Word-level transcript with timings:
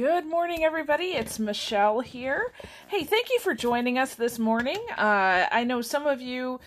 Good 0.00 0.24
morning, 0.24 0.64
everybody. 0.64 1.08
It's 1.08 1.38
Michelle 1.38 2.00
here. 2.00 2.54
Hey, 2.88 3.04
thank 3.04 3.28
you 3.28 3.38
for 3.38 3.52
joining 3.52 3.98
us 3.98 4.14
this 4.14 4.38
morning. 4.38 4.78
Uh, 4.96 5.46
I 5.52 5.64
know 5.64 5.82
some 5.82 6.06
of 6.06 6.22
you, 6.22 6.58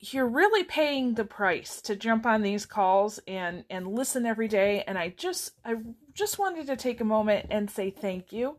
you're 0.00 0.28
really 0.28 0.64
paying 0.64 1.14
the 1.14 1.24
price 1.24 1.80
to 1.80 1.96
jump 1.96 2.26
on 2.26 2.42
these 2.42 2.66
calls 2.66 3.20
and 3.26 3.64
and 3.70 3.88
listen 3.88 4.26
every 4.26 4.48
day. 4.48 4.84
And 4.86 4.98
I 4.98 5.14
just, 5.16 5.52
I 5.64 5.76
just 6.12 6.38
wanted 6.38 6.66
to 6.66 6.76
take 6.76 7.00
a 7.00 7.04
moment 7.04 7.46
and 7.48 7.70
say 7.70 7.88
thank 7.88 8.34
you. 8.34 8.58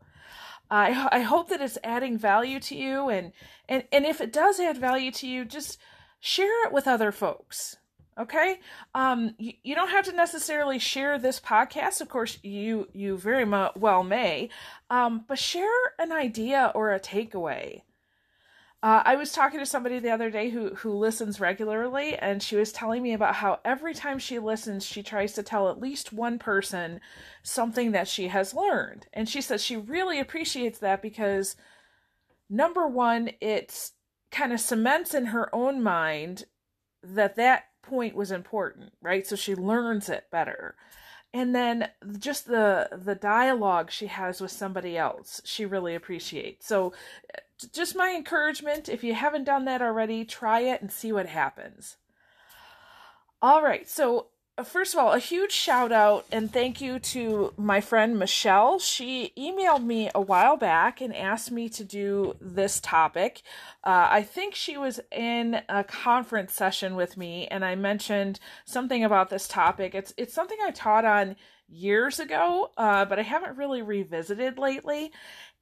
I 0.71 1.07
I 1.12 1.20
hope 1.20 1.49
that 1.49 1.62
it's 1.62 1.77
adding 1.84 2.17
value 2.17 2.59
to 2.62 2.75
you, 2.75 3.09
and 3.09 3.31
and 3.70 3.84
and 3.91 4.07
if 4.07 4.21
it 4.21 4.34
does 4.34 4.59
add 4.59 4.80
value 4.80 5.12
to 5.12 5.27
you, 5.27 5.45
just 5.45 5.77
share 6.20 6.66
it 6.66 6.73
with 6.73 6.88
other 6.88 7.12
folks 7.12 7.77
okay? 8.17 8.59
Um 8.93 9.35
you, 9.37 9.53
you 9.63 9.75
don't 9.75 9.89
have 9.89 10.05
to 10.05 10.11
necessarily 10.11 10.79
share 10.79 11.17
this 11.17 11.39
podcast. 11.39 12.01
Of 12.01 12.09
course 12.09 12.38
you 12.43 12.88
you 12.93 13.17
very 13.17 13.45
mu- 13.45 13.69
well 13.75 14.03
may. 14.03 14.49
Um 14.89 15.25
but 15.27 15.39
share 15.39 15.93
an 15.99 16.11
idea 16.11 16.71
or 16.75 16.91
a 16.91 16.99
takeaway. 16.99 17.81
Uh, 18.85 19.01
I 19.03 19.15
was 19.15 19.31
talking 19.31 19.59
to 19.59 19.65
somebody 19.65 19.97
the 19.97 20.11
other 20.11 20.29
day 20.29 20.51
who 20.51 20.75
who 20.75 20.91
listens 20.91 21.39
regularly, 21.39 22.15
and 22.15 22.43
she 22.43 22.55
was 22.55 22.71
telling 22.71 23.01
me 23.01 23.13
about 23.13 23.33
how 23.33 23.59
every 23.65 23.95
time 23.95 24.19
she 24.19 24.38
listens, 24.38 24.85
she 24.85 25.02
tries 25.02 25.33
to 25.33 25.41
tell 25.41 25.69
at 25.71 25.81
least 25.81 26.13
one 26.13 26.38
person 26.38 26.99
something 27.41 27.93
that 27.93 28.07
she 28.07 28.27
has 28.27 28.53
learned. 28.53 29.07
And 29.11 29.27
she 29.27 29.41
says 29.41 29.63
she 29.63 29.75
really 29.75 30.19
appreciates 30.19 30.77
that 30.79 31.02
because 31.02 31.55
number 32.47 32.88
one, 32.88 33.31
it's 33.41 33.93
kind 34.29 34.53
of 34.53 34.59
cements 34.59 35.16
in 35.16 35.25
her 35.27 35.49
own 35.55 35.81
mind 35.81 36.43
that 37.02 37.38
that 37.38 37.63
point 37.85 38.16
was 38.16 38.31
important, 38.31 38.94
right? 39.02 39.25
So 39.25 39.36
she 39.36 39.55
learns 39.55 40.09
it 40.09 40.25
better. 40.31 40.75
And 41.33 41.53
then 41.53 41.89
just 42.17 42.47
the 42.47 42.89
the 42.91 43.16
dialogue 43.16 43.91
she 43.91 44.08
has 44.08 44.39
with 44.39 44.52
somebody 44.52 44.97
else, 44.97 45.41
she 45.44 45.66
really 45.66 45.94
appreciates. 45.94 46.66
So 46.66 46.94
just 47.73 47.95
my 47.95 48.11
encouragement, 48.16 48.89
if 48.89 49.03
you 49.03 49.13
haven't 49.13 49.44
done 49.44 49.66
that 49.66 49.81
already, 49.81 50.25
try 50.25 50.61
it 50.61 50.81
and 50.81 50.91
see 50.91 51.11
what 51.11 51.28
happens. 51.28 51.97
All 53.41 53.61
right. 53.61 53.88
So 53.88 54.28
first 54.64 54.94
of 54.94 55.00
all, 55.00 55.11
a 55.11 55.20
huge 55.20 55.52
shout 55.52 55.92
out 55.92 56.25
and 56.31 56.52
thank 56.52 56.80
you 56.80 56.98
to 57.00 57.53
my 57.58 57.81
friend 57.81 58.17
Michelle. 58.17 58.80
She 58.80 59.34
emailed 59.38 59.84
me 59.84 60.09
a 60.16 60.22
while 60.22 60.56
back 60.56 61.02
and 61.02 61.14
asked 61.14 61.52
me 61.52 61.67
to 61.70 61.84
do 61.84 62.38
this 62.39 62.80
topic. 62.80 63.42
Uh, 63.84 64.08
I 64.09 64.23
think 64.23 64.56
she 64.56 64.78
was 64.78 65.02
in 65.12 65.62
a 65.67 65.84
conference 65.84 66.53
session 66.53 66.95
with 66.95 67.17
me, 67.17 67.47
and 67.47 67.66
I 67.66 67.75
mentioned 67.75 68.39
something 68.64 69.03
about 69.03 69.30
this 69.30 69.47
topic. 69.47 69.94
It's 69.94 70.14
it's 70.16 70.34
something 70.34 70.58
I 70.64 70.72
taught 70.72 71.03
on 71.03 71.36
years 71.67 72.19
ago, 72.19 72.72
uh, 72.78 73.06
but 73.06 73.19
I 73.19 73.23
haven't 73.23 73.58
really 73.58 73.81
revisited 73.81 74.58
lately. 74.58 75.12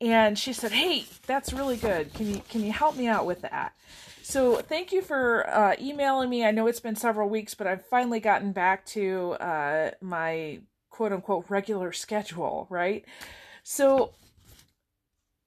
And 0.01 0.37
she 0.37 0.53
said, 0.53 0.71
"Hey, 0.71 1.05
that's 1.25 1.51
really 1.51 1.77
good. 1.77 2.13
Can 2.13 2.27
you 2.27 2.41
can 2.47 2.63
you 2.63 2.71
help 2.71 2.95
me 2.95 3.07
out 3.07 3.25
with 3.25 3.41
that?" 3.41 3.73
So 4.23 4.55
thank 4.55 4.93
you 4.93 5.01
for 5.01 5.49
uh, 5.49 5.75
emailing 5.81 6.29
me. 6.29 6.45
I 6.45 6.51
know 6.51 6.67
it's 6.67 6.79
been 6.79 6.95
several 6.95 7.27
weeks, 7.27 7.55
but 7.55 7.67
I've 7.67 7.85
finally 7.85 8.21
gotten 8.21 8.53
back 8.53 8.85
to 8.87 9.33
uh, 9.33 9.91
my 9.99 10.61
quote 10.89 11.11
unquote 11.11 11.49
regular 11.49 11.91
schedule, 11.91 12.65
right? 12.69 13.03
So 13.63 14.13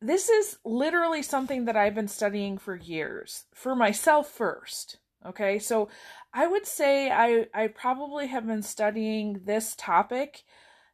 this 0.02 0.28
is 0.28 0.58
literally 0.62 1.22
something 1.22 1.64
that 1.64 1.76
I've 1.76 1.94
been 1.94 2.06
studying 2.06 2.58
for 2.58 2.76
years 2.76 3.44
for 3.54 3.74
myself 3.74 4.28
first. 4.30 4.98
Okay, 5.24 5.58
so 5.58 5.88
I 6.34 6.46
would 6.46 6.66
say 6.66 7.10
I, 7.10 7.46
I 7.54 7.68
probably 7.68 8.26
have 8.26 8.46
been 8.46 8.62
studying 8.62 9.40
this 9.46 9.74
topic, 9.74 10.44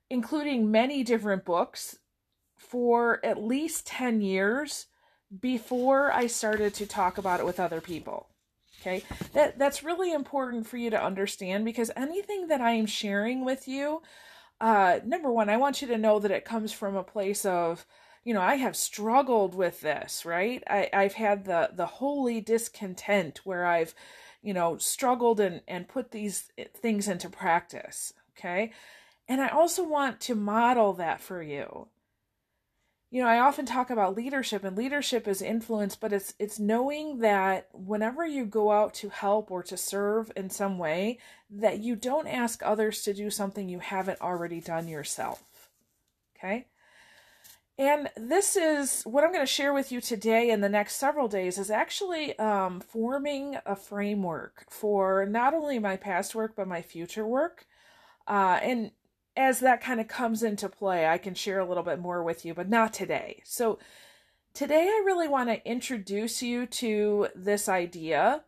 including 0.08 0.70
many 0.70 1.02
different 1.02 1.44
books, 1.44 1.98
for 2.56 3.18
at 3.26 3.42
least 3.42 3.88
10 3.88 4.20
years 4.20 4.86
before 5.40 6.12
I 6.12 6.26
started 6.26 6.74
to 6.74 6.86
talk 6.86 7.18
about 7.18 7.40
it 7.40 7.46
with 7.46 7.60
other 7.60 7.80
people. 7.80 8.28
Okay? 8.80 9.04
That 9.32 9.58
that's 9.58 9.84
really 9.84 10.12
important 10.12 10.66
for 10.66 10.76
you 10.76 10.90
to 10.90 11.02
understand 11.02 11.64
because 11.64 11.90
anything 11.96 12.48
that 12.48 12.60
I 12.60 12.72
am 12.72 12.86
sharing 12.86 13.44
with 13.44 13.68
you, 13.68 14.02
uh 14.60 15.00
number 15.04 15.30
1, 15.30 15.48
I 15.48 15.56
want 15.56 15.82
you 15.82 15.88
to 15.88 15.98
know 15.98 16.18
that 16.18 16.30
it 16.30 16.44
comes 16.44 16.72
from 16.72 16.96
a 16.96 17.04
place 17.04 17.44
of 17.44 17.86
you 18.24 18.34
know, 18.34 18.40
I 18.40 18.54
have 18.54 18.76
struggled 18.76 19.54
with 19.54 19.80
this, 19.80 20.24
right? 20.24 20.62
I, 20.68 20.88
I've 20.92 21.14
had 21.14 21.44
the 21.44 21.70
the 21.72 21.86
holy 21.86 22.40
discontent 22.40 23.40
where 23.44 23.66
I've, 23.66 23.94
you 24.42 24.54
know, 24.54 24.78
struggled 24.78 25.40
and 25.40 25.60
and 25.66 25.88
put 25.88 26.10
these 26.10 26.50
things 26.74 27.08
into 27.08 27.28
practice. 27.28 28.12
Okay. 28.36 28.72
And 29.28 29.40
I 29.40 29.48
also 29.48 29.84
want 29.84 30.20
to 30.22 30.34
model 30.34 30.92
that 30.94 31.20
for 31.20 31.42
you 31.42 31.88
you 33.12 33.22
know, 33.22 33.28
I 33.28 33.40
often 33.40 33.66
talk 33.66 33.90
about 33.90 34.16
leadership 34.16 34.64
and 34.64 34.74
leadership 34.74 35.28
is 35.28 35.42
influence, 35.42 35.96
but 35.96 36.14
it's 36.14 36.32
it's 36.38 36.58
knowing 36.58 37.18
that 37.18 37.68
whenever 37.74 38.26
you 38.26 38.46
go 38.46 38.72
out 38.72 38.94
to 38.94 39.10
help 39.10 39.50
or 39.50 39.62
to 39.64 39.76
serve 39.76 40.32
in 40.34 40.48
some 40.48 40.78
way, 40.78 41.18
that 41.50 41.80
you 41.80 41.94
don't 41.94 42.26
ask 42.26 42.62
others 42.64 43.02
to 43.02 43.12
do 43.12 43.28
something 43.28 43.68
you 43.68 43.80
haven't 43.80 44.22
already 44.22 44.62
done 44.62 44.88
yourself. 44.88 45.42
Okay? 46.38 46.68
And 47.76 48.08
this 48.16 48.56
is 48.56 49.02
what 49.02 49.24
I'm 49.24 49.32
going 49.32 49.44
to 49.44 49.46
share 49.46 49.74
with 49.74 49.92
you 49.92 50.00
today 50.00 50.50
and 50.50 50.64
the 50.64 50.70
next 50.70 50.96
several 50.96 51.28
days 51.28 51.58
is 51.58 51.70
actually 51.70 52.38
um, 52.38 52.80
forming 52.80 53.58
a 53.66 53.76
framework 53.76 54.64
for 54.70 55.26
not 55.26 55.52
only 55.52 55.78
my 55.78 55.98
past 55.98 56.34
work 56.34 56.54
but 56.56 56.66
my 56.66 56.80
future 56.80 57.26
work. 57.26 57.66
Uh, 58.26 58.58
and 58.62 58.90
as 59.36 59.60
that 59.60 59.80
kind 59.80 60.00
of 60.00 60.08
comes 60.08 60.42
into 60.42 60.68
play, 60.68 61.06
I 61.06 61.18
can 61.18 61.34
share 61.34 61.58
a 61.58 61.64
little 61.64 61.82
bit 61.82 61.98
more 61.98 62.22
with 62.22 62.44
you, 62.44 62.54
but 62.54 62.68
not 62.68 62.92
today. 62.92 63.42
So, 63.44 63.78
today 64.54 64.82
I 64.82 65.02
really 65.04 65.28
want 65.28 65.48
to 65.48 65.66
introduce 65.68 66.42
you 66.42 66.66
to 66.66 67.28
this 67.34 67.68
idea, 67.68 68.44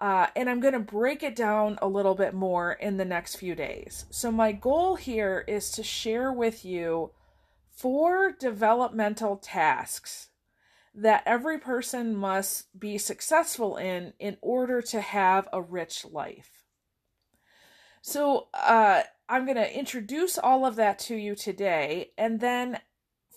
uh, 0.00 0.28
and 0.36 0.48
I'm 0.48 0.60
going 0.60 0.74
to 0.74 0.80
break 0.80 1.22
it 1.22 1.34
down 1.34 1.78
a 1.82 1.88
little 1.88 2.14
bit 2.14 2.34
more 2.34 2.72
in 2.72 2.96
the 2.96 3.04
next 3.04 3.36
few 3.36 3.54
days. 3.54 4.06
So, 4.10 4.30
my 4.30 4.52
goal 4.52 4.96
here 4.96 5.44
is 5.48 5.70
to 5.72 5.82
share 5.82 6.32
with 6.32 6.64
you 6.64 7.10
four 7.70 8.32
developmental 8.32 9.36
tasks 9.36 10.28
that 10.94 11.22
every 11.26 11.58
person 11.58 12.14
must 12.14 12.78
be 12.78 12.98
successful 12.98 13.76
in 13.76 14.12
in 14.18 14.36
order 14.40 14.82
to 14.82 15.00
have 15.00 15.48
a 15.52 15.62
rich 15.62 16.04
life. 16.04 16.62
So, 18.02 18.48
uh, 18.52 19.02
I'm 19.32 19.46
going 19.46 19.56
to 19.56 19.78
introduce 19.78 20.36
all 20.36 20.66
of 20.66 20.76
that 20.76 20.98
to 21.00 21.16
you 21.16 21.34
today, 21.34 22.10
and 22.18 22.38
then 22.38 22.80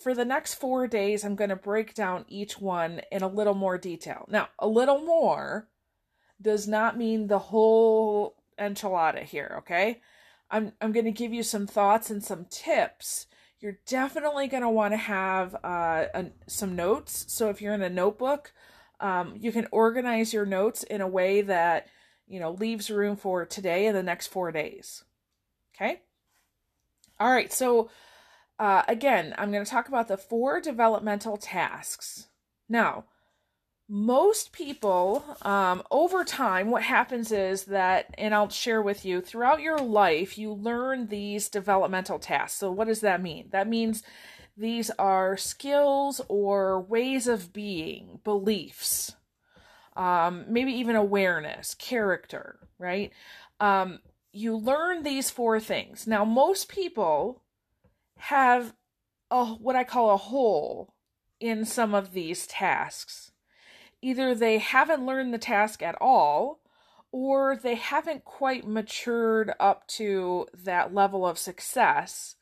for 0.04 0.14
the 0.14 0.26
next 0.26 0.56
four 0.56 0.88
days, 0.88 1.24
I'm 1.24 1.38
going 1.38 1.52
to 1.52 1.56
break 1.56 1.94
down 1.94 2.26
each 2.28 2.60
one 2.60 3.00
in 3.14 3.24
a 3.24 3.30
little 3.30 3.54
more 3.54 3.78
detail. 3.78 4.26
Now, 4.30 4.50
a 4.60 4.68
little 4.68 5.00
more 5.00 5.70
does 6.42 6.68
not 6.68 6.98
mean 6.98 7.28
the 7.28 7.40
whole 7.40 8.36
enchilada 8.60 9.24
here, 9.24 9.56
okay? 9.60 10.02
I'm, 10.52 10.74
I'm 10.82 10.92
going 10.92 11.06
to 11.06 11.12
give 11.12 11.34
you 11.34 11.44
some 11.44 11.66
thoughts 11.66 12.10
and 12.10 12.22
some 12.22 12.46
tips. 12.50 13.28
You're 13.62 13.80
definitely 13.88 14.48
going 14.50 14.64
to 14.64 14.70
want 14.70 14.92
to 14.92 14.98
have 14.98 15.56
uh, 15.64 16.08
a, 16.14 16.26
some 16.46 16.76
notes. 16.76 17.26
So 17.30 17.50
if 17.50 17.62
you're 17.62 17.74
in 17.74 17.82
a 17.82 17.90
notebook, 17.90 18.52
um, 19.00 19.36
you 19.40 19.54
can 19.54 19.68
organize 19.72 20.34
your 20.34 20.46
notes 20.46 20.84
in 20.84 21.00
a 21.00 21.08
way 21.08 21.42
that, 21.42 21.88
you 22.28 22.42
know, 22.42 22.52
leaves 22.52 22.92
room 22.92 23.16
for 23.16 23.46
today 23.46 23.88
and 23.88 23.96
the 23.96 24.04
next 24.04 24.28
four 24.28 24.52
days. 24.52 25.06
Okay. 25.76 26.02
All 27.20 27.32
right. 27.32 27.52
So, 27.52 27.90
uh, 28.60 28.84
again, 28.88 29.36
I'm 29.38 29.52
going 29.52 29.64
to 29.64 29.70
talk 29.70 29.88
about 29.88 30.08
the 30.08 30.18
four 30.18 30.62
developmental 30.62 31.38
tasks. 31.38 32.28
Now, 32.70 33.06
most 33.88 34.52
people, 34.52 35.24
um, 35.44 35.84
over 35.92 36.24
time, 36.24 36.72
what 36.72 36.84
happens 36.84 37.32
is 37.32 37.66
that, 37.66 38.16
and 38.18 38.34
I'll 38.34 38.50
share 38.50 38.82
with 38.82 39.06
you, 39.06 39.22
throughout 39.22 39.62
your 39.62 39.78
life, 39.78 40.38
you 40.38 40.52
learn 40.54 41.08
these 41.08 41.50
developmental 41.50 42.18
tasks. 42.18 42.58
So, 42.60 42.72
what 42.72 42.88
does 42.88 43.02
that 43.02 43.22
mean? 43.22 43.50
That 43.52 43.68
means 43.68 44.02
these 44.58 44.90
are 44.92 45.38
skills 45.38 46.22
or 46.30 46.82
ways 46.82 47.28
of 47.28 47.54
being, 47.54 48.22
beliefs, 48.24 49.16
um, 49.96 50.46
maybe 50.48 50.72
even 50.72 50.96
awareness, 50.96 51.76
character, 51.76 52.60
right? 52.80 53.12
Um, 53.60 54.00
you 54.36 54.56
learn 54.56 55.04
these 55.04 55.30
four 55.30 55.60
things. 55.60 56.06
Now, 56.06 56.26
most 56.26 56.68
people 56.68 57.42
have 58.18 58.74
a 59.32 59.46
what 59.46 59.76
I 59.76 59.84
call 59.84 60.12
a 60.12 60.18
hole 60.18 60.94
in 61.40 61.66
some 61.66 61.96
of 61.96 62.14
these 62.14 62.46
tasks. 62.46 63.32
Either 64.02 64.36
they 64.36 64.58
haven't 64.58 65.06
learned 65.06 65.34
the 65.34 65.38
task 65.40 65.82
at 65.82 65.96
all, 66.02 66.60
or 67.12 67.56
they 67.56 67.76
haven't 67.76 68.26
quite 68.26 68.68
matured 68.68 69.54
up 69.60 69.88
to 69.88 70.48
that 70.54 70.94
level 70.94 71.26
of 71.26 71.38
success. 71.38 72.36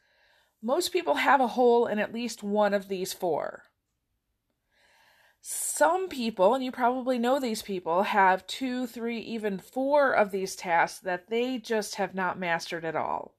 Most 0.62 0.92
people 0.92 1.16
have 1.16 1.42
a 1.42 1.48
hole 1.48 1.86
in 1.86 2.00
at 2.00 2.14
least 2.14 2.42
one 2.42 2.74
of 2.74 2.88
these 2.88 3.14
four. 3.14 3.64
Some 5.46 6.08
people, 6.08 6.56
and 6.56 6.64
you 6.64 6.72
probably 6.72 7.20
know 7.20 7.38
these 7.38 7.62
people, 7.62 8.04
have 8.04 8.48
two, 8.48 8.88
three, 8.88 9.20
even 9.20 9.60
four 9.60 10.14
of 10.14 10.32
these 10.32 10.56
tasks 10.56 11.00
that 11.00 11.30
they 11.30 11.58
just 11.58 11.96
have 11.96 12.16
not 12.16 12.40
mastered 12.40 12.86
at 12.86 12.96
all. 12.96 13.36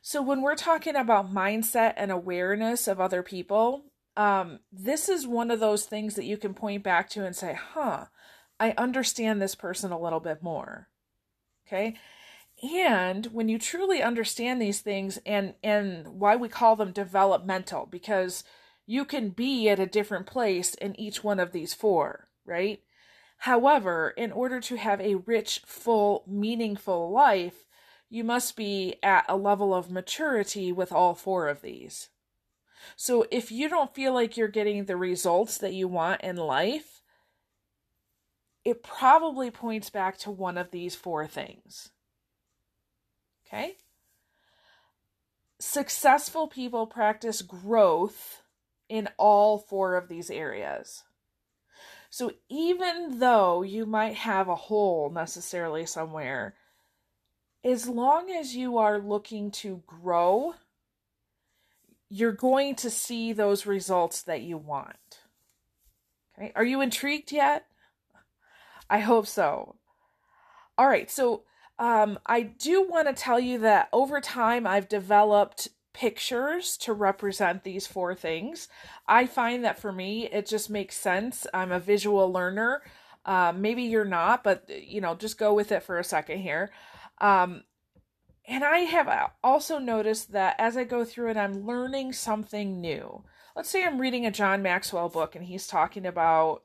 So 0.00 0.22
when 0.22 0.40
we're 0.40 0.54
talking 0.54 0.96
about 0.96 1.30
mindset 1.30 1.92
and 1.98 2.10
awareness 2.10 2.88
of 2.88 3.02
other 3.02 3.22
people, 3.22 3.84
um, 4.16 4.60
this 4.72 5.10
is 5.10 5.26
one 5.26 5.50
of 5.50 5.60
those 5.60 5.84
things 5.84 6.14
that 6.14 6.24
you 6.24 6.38
can 6.38 6.54
point 6.54 6.82
back 6.82 7.10
to 7.10 7.26
and 7.26 7.36
say, 7.36 7.52
huh, 7.52 8.06
I 8.58 8.70
understand 8.78 9.42
this 9.42 9.54
person 9.54 9.92
a 9.92 10.00
little 10.00 10.20
bit 10.20 10.42
more. 10.42 10.88
Okay. 11.68 11.96
And 12.72 13.26
when 13.26 13.50
you 13.50 13.58
truly 13.58 14.02
understand 14.02 14.62
these 14.62 14.80
things 14.80 15.18
and 15.26 15.52
and 15.62 16.08
why 16.08 16.36
we 16.36 16.48
call 16.48 16.76
them 16.76 16.92
developmental, 16.92 17.84
because 17.84 18.42
you 18.86 19.04
can 19.04 19.30
be 19.30 19.68
at 19.68 19.78
a 19.78 19.86
different 19.86 20.26
place 20.26 20.74
in 20.74 20.98
each 20.98 21.24
one 21.24 21.40
of 21.40 21.52
these 21.52 21.74
four, 21.74 22.28
right? 22.44 22.82
However, 23.38 24.12
in 24.16 24.32
order 24.32 24.60
to 24.60 24.76
have 24.76 25.00
a 25.00 25.16
rich, 25.16 25.62
full, 25.66 26.24
meaningful 26.26 27.10
life, 27.10 27.64
you 28.08 28.24
must 28.24 28.56
be 28.56 28.96
at 29.02 29.24
a 29.28 29.36
level 29.36 29.74
of 29.74 29.90
maturity 29.90 30.70
with 30.70 30.92
all 30.92 31.14
four 31.14 31.48
of 31.48 31.62
these. 31.62 32.10
So 32.96 33.26
if 33.30 33.50
you 33.50 33.68
don't 33.68 33.94
feel 33.94 34.12
like 34.12 34.36
you're 34.36 34.48
getting 34.48 34.84
the 34.84 34.96
results 34.96 35.58
that 35.58 35.72
you 35.72 35.88
want 35.88 36.20
in 36.20 36.36
life, 36.36 37.02
it 38.64 38.82
probably 38.82 39.50
points 39.50 39.90
back 39.90 40.18
to 40.18 40.30
one 40.30 40.56
of 40.56 40.70
these 40.70 40.94
four 40.94 41.26
things. 41.26 41.90
Okay? 43.46 43.76
Successful 45.58 46.46
people 46.46 46.86
practice 46.86 47.42
growth 47.42 48.43
in 48.88 49.08
all 49.16 49.58
four 49.58 49.96
of 49.96 50.08
these 50.08 50.30
areas. 50.30 51.04
So 52.10 52.32
even 52.48 53.18
though 53.18 53.62
you 53.62 53.86
might 53.86 54.14
have 54.14 54.48
a 54.48 54.54
hole 54.54 55.10
necessarily 55.10 55.84
somewhere, 55.86 56.54
as 57.64 57.88
long 57.88 58.30
as 58.30 58.54
you 58.54 58.78
are 58.78 58.98
looking 58.98 59.50
to 59.50 59.82
grow, 59.86 60.54
you're 62.08 62.32
going 62.32 62.76
to 62.76 62.90
see 62.90 63.32
those 63.32 63.66
results 63.66 64.22
that 64.22 64.42
you 64.42 64.56
want. 64.58 65.20
Okay, 66.38 66.52
are 66.54 66.64
you 66.64 66.80
intrigued 66.80 67.32
yet? 67.32 67.66
I 68.88 68.98
hope 68.98 69.26
so. 69.26 69.76
All 70.76 70.86
right, 70.86 71.10
so 71.10 71.42
um, 71.78 72.18
I 72.26 72.42
do 72.42 72.86
want 72.88 73.08
to 73.08 73.14
tell 73.14 73.40
you 73.40 73.58
that 73.60 73.88
over 73.92 74.20
time 74.20 74.66
I've 74.66 74.88
developed 74.88 75.68
pictures 75.94 76.76
to 76.76 76.92
represent 76.92 77.64
these 77.64 77.86
four 77.86 78.14
things. 78.14 78.68
I 79.08 79.26
find 79.26 79.64
that 79.64 79.78
for 79.78 79.92
me, 79.92 80.26
it 80.26 80.46
just 80.46 80.68
makes 80.68 80.96
sense. 80.96 81.46
I'm 81.54 81.72
a 81.72 81.80
visual 81.80 82.30
learner. 82.30 82.82
Uh, 83.24 83.54
maybe 83.56 83.84
you're 83.84 84.04
not, 84.04 84.44
but 84.44 84.68
you 84.68 85.00
know, 85.00 85.14
just 85.14 85.38
go 85.38 85.54
with 85.54 85.72
it 85.72 85.82
for 85.82 85.98
a 85.98 86.04
second 86.04 86.40
here. 86.40 86.70
Um, 87.18 87.62
and 88.46 88.62
I 88.62 88.80
have 88.80 89.30
also 89.42 89.78
noticed 89.78 90.32
that 90.32 90.56
as 90.58 90.76
I 90.76 90.84
go 90.84 91.04
through 91.04 91.30
it, 91.30 91.36
I'm 91.38 91.64
learning 91.64 92.12
something 92.12 92.80
new. 92.80 93.24
Let's 93.56 93.70
say 93.70 93.84
I'm 93.84 94.00
reading 94.00 94.26
a 94.26 94.30
John 94.30 94.62
Maxwell 94.62 95.08
book 95.08 95.34
and 95.34 95.44
he's 95.44 95.66
talking 95.66 96.04
about 96.04 96.62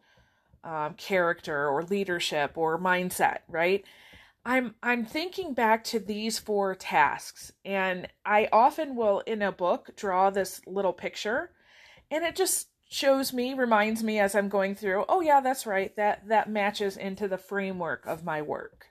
um, 0.63 0.95
character 0.95 1.69
or 1.69 1.83
leadership 1.83 2.57
or 2.57 2.77
mindset, 2.77 3.39
right? 3.47 3.85
I'm 4.45 4.75
I'm 4.81 5.06
thinking 5.06 5.53
back 5.53 5.83
to 5.86 6.00
these 6.00 6.39
four 6.39 6.74
tasks, 6.75 7.51
and 7.65 8.07
I 8.25 8.47
often 8.51 8.95
will 8.95 9.19
in 9.21 9.41
a 9.41 9.51
book 9.51 9.95
draw 9.95 10.30
this 10.30 10.62
little 10.65 10.94
picture, 10.94 11.51
and 12.09 12.24
it 12.24 12.36
just 12.36 12.69
shows 12.89 13.31
me, 13.33 13.53
reminds 13.53 14.03
me 14.03 14.19
as 14.19 14.33
I'm 14.33 14.50
going 14.50 14.75
through. 14.75 15.06
Oh 15.07 15.21
yeah, 15.21 15.41
that's 15.41 15.65
right. 15.65 15.95
That 15.95 16.27
that 16.30 16.50
matches 16.50 16.97
into 16.97 17.27
the 17.27 17.38
framework 17.38 18.06
of 18.06 18.24
my 18.24 18.41
work. 18.41 18.88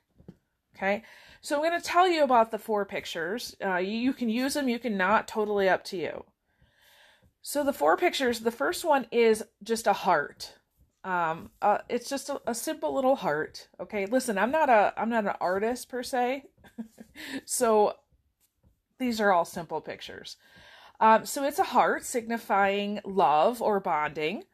Okay, 0.77 1.03
so 1.41 1.57
I'm 1.57 1.63
going 1.63 1.81
to 1.81 1.85
tell 1.85 2.09
you 2.09 2.23
about 2.23 2.53
the 2.53 2.59
four 2.59 2.85
pictures. 2.85 3.57
Uh, 3.65 3.77
you, 3.79 3.99
you 3.99 4.13
can 4.13 4.29
use 4.29 4.55
them, 4.55 4.69
you 4.69 4.79
can 4.79 4.97
not, 4.97 5.27
totally 5.27 5.69
up 5.69 5.83
to 5.87 5.97
you. 5.97 6.25
So 7.43 7.65
the 7.65 7.73
four 7.73 7.97
pictures, 7.97 8.41
the 8.41 8.53
first 8.53 8.85
one 8.85 9.07
is 9.11 9.43
just 9.63 9.89
a 9.89 9.93
heart. 9.93 10.58
Um, 11.05 11.51
uh, 11.63 11.79
it's 11.89 12.09
just 12.09 12.29
a, 12.29 12.41
a 12.47 12.55
simple 12.55 12.95
little 12.95 13.17
heart. 13.17 13.69
Okay, 13.81 14.07
listen, 14.07 14.37
I'm 14.37 14.51
not 14.51 14.69
a 14.69 14.93
I'm 14.97 15.09
not 15.09 15.25
an 15.25 15.35
artist 15.41 15.89
per 15.89 16.03
se, 16.03 16.45
so 17.45 17.95
these 18.99 19.21
are 19.21 19.33
all 19.33 19.45
simple 19.45 19.81
pictures. 19.81 20.37
Um, 21.01 21.25
so 21.25 21.45
it's 21.45 21.61
a 21.61 21.65
heart 21.65 22.05
signifying 22.05 23.01
love 23.05 23.63
or 23.63 23.79
bonding. 23.79 24.45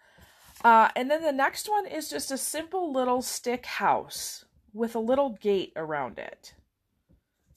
Uh, 0.62 0.88
and 0.94 1.10
then 1.10 1.22
the 1.22 1.32
next 1.32 1.68
one 1.68 1.86
is 1.86 2.08
just 2.10 2.30
a 2.30 2.38
simple 2.38 2.92
little 2.92 3.22
stick 3.22 3.66
house 3.66 4.44
with 4.72 4.94
a 4.94 5.00
little 5.00 5.30
gate 5.30 5.72
around 5.76 6.18
it. 6.18 6.54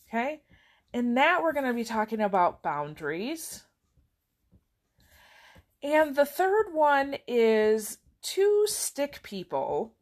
Okay? 0.07 0.41
and 0.93 1.17
that, 1.17 1.43
we're 1.43 1.53
going 1.53 1.65
to 1.65 1.73
be 1.73 1.83
talking 1.83 2.21
about 2.21 2.63
boundaries. 2.63 3.63
And 5.83 6.15
the 6.15 6.25
third 6.25 6.73
one 6.73 7.17
is 7.27 7.99
two 8.27 8.65
stick 8.67 9.23
people 9.23 9.93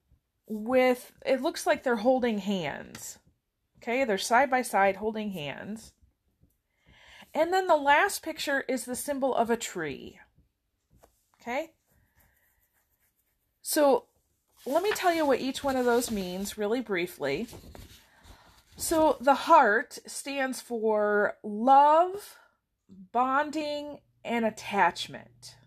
with, 0.48 1.12
it 1.26 1.42
looks 1.42 1.68
like 1.68 1.84
they're 1.84 1.98
holding 1.98 2.40
hands. 2.40 3.20
Okay? 3.78 4.04
They're 4.04 4.18
side 4.18 4.50
by 4.50 4.64
side 4.64 4.96
holding 4.96 5.32
hands. 5.32 5.94
And 7.34 7.54
then 7.54 7.68
the 7.68 7.76
last 7.76 8.24
picture 8.24 8.64
is 8.68 8.86
the 8.86 8.96
symbol 8.96 9.36
of 9.36 9.50
a 9.50 9.58
tree. 9.58 10.20
Okay? 11.40 11.74
So 13.62 14.06
let 14.66 14.82
me 14.82 14.92
tell 14.94 15.14
you 15.14 15.26
what 15.26 15.40
each 15.40 15.64
one 15.64 15.76
of 15.76 15.86
those 15.86 16.10
means 16.10 16.58
really 16.58 16.82
briefly. 16.82 17.48
So 18.76 19.18
the 19.22 19.36
heart 19.36 20.00
stands 20.08 20.62
for 20.62 21.38
love, 21.44 22.38
bonding, 23.12 24.00
and 24.24 24.46
attachment. 24.46 25.58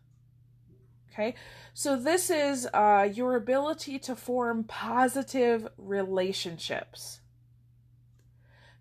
Okay, 1.19 1.35
so 1.75 1.97
this 1.97 2.31
is 2.31 2.69
uh, 2.73 3.09
your 3.13 3.35
ability 3.35 3.99
to 4.01 4.15
form 4.15 4.63
positive 4.63 5.67
relationships. 5.77 7.21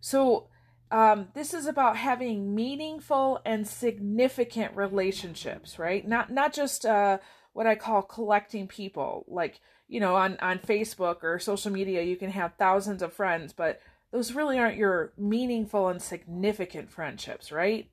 So 0.02 0.48
um, 0.92 1.30
this 1.34 1.56
is 1.56 1.66
about 1.66 1.98
having 1.98 2.54
meaningful 2.54 3.42
and 3.44 3.68
significant 3.68 4.76
relationships, 4.76 5.80
right? 5.80 6.08
Not 6.08 6.32
not 6.32 6.54
just 6.54 6.86
uh, 6.86 7.18
what 7.54 7.66
I 7.66 7.74
call 7.74 8.04
collecting 8.04 8.68
people. 8.68 9.26
Like 9.28 9.60
you 9.88 10.00
know, 10.00 10.16
on 10.16 10.38
on 10.40 10.60
Facebook 10.60 11.24
or 11.24 11.40
social 11.40 11.72
media, 11.72 12.04
you 12.04 12.18
can 12.18 12.30
have 12.30 12.54
thousands 12.60 13.02
of 13.02 13.14
friends, 13.14 13.52
but 13.52 13.82
those 14.12 14.34
really 14.34 14.60
aren't 14.60 14.78
your 14.78 15.12
meaningful 15.18 15.88
and 15.88 16.00
significant 16.00 16.92
friendships, 16.92 17.52
right? 17.52 17.90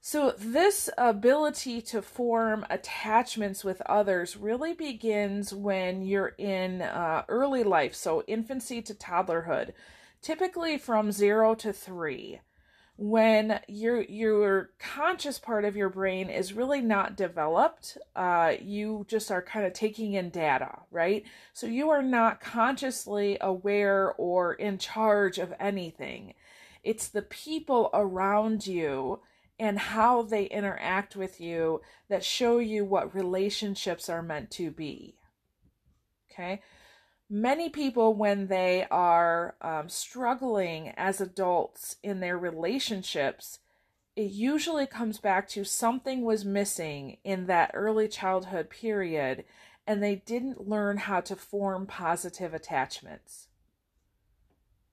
So, 0.00 0.32
this 0.38 0.88
ability 0.96 1.82
to 1.82 2.02
form 2.02 2.64
attachments 2.70 3.64
with 3.64 3.82
others 3.82 4.36
really 4.36 4.72
begins 4.72 5.52
when 5.52 6.02
you're 6.02 6.34
in 6.38 6.82
uh, 6.82 7.24
early 7.28 7.64
life, 7.64 7.94
so 7.94 8.22
infancy 8.26 8.80
to 8.82 8.94
toddlerhood, 8.94 9.72
typically 10.22 10.78
from 10.78 11.10
zero 11.10 11.54
to 11.56 11.72
three. 11.72 12.40
When 12.96 13.60
your 13.68 14.02
your 14.02 14.70
conscious 14.78 15.38
part 15.38 15.64
of 15.64 15.76
your 15.76 15.88
brain 15.88 16.30
is 16.30 16.52
really 16.52 16.80
not 16.80 17.16
developed 17.16 17.96
uh, 18.16 18.54
you 18.60 19.06
just 19.08 19.30
are 19.30 19.42
kind 19.42 19.64
of 19.64 19.72
taking 19.72 20.14
in 20.14 20.30
data 20.30 20.80
right? 20.90 21.24
So 21.52 21.66
you 21.68 21.90
are 21.90 22.02
not 22.02 22.40
consciously 22.40 23.38
aware 23.40 24.14
or 24.14 24.54
in 24.54 24.78
charge 24.78 25.38
of 25.38 25.54
anything. 25.60 26.34
It's 26.82 27.08
the 27.08 27.22
people 27.22 27.90
around 27.92 28.66
you 28.66 29.20
and 29.58 29.78
how 29.78 30.22
they 30.22 30.44
interact 30.44 31.16
with 31.16 31.40
you 31.40 31.80
that 32.08 32.24
show 32.24 32.58
you 32.58 32.84
what 32.84 33.14
relationships 33.14 34.08
are 34.08 34.22
meant 34.22 34.50
to 34.52 34.70
be. 34.70 35.16
Okay? 36.30 36.62
Many 37.30 37.68
people, 37.68 38.14
when 38.14 38.46
they 38.46 38.86
are 38.90 39.56
um, 39.60 39.88
struggling 39.88 40.90
as 40.96 41.20
adults 41.20 41.96
in 42.02 42.20
their 42.20 42.38
relationships, 42.38 43.58
it 44.16 44.30
usually 44.30 44.86
comes 44.86 45.18
back 45.18 45.48
to 45.50 45.64
something 45.64 46.22
was 46.22 46.44
missing 46.44 47.18
in 47.24 47.46
that 47.46 47.70
early 47.74 48.08
childhood 48.08 48.70
period 48.70 49.44
and 49.86 50.02
they 50.02 50.16
didn't 50.16 50.68
learn 50.68 50.98
how 50.98 51.20
to 51.20 51.34
form 51.34 51.86
positive 51.86 52.52
attachments. 52.52 53.48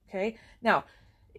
Okay, 0.08 0.38
now 0.62 0.84